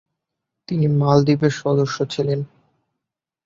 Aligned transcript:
তিনি 0.69 0.85
মালদ্বীপের 0.99 1.53
সংসদের 1.53 1.89
সদস্য 1.89 1.97
ছিলেন। 2.13 2.39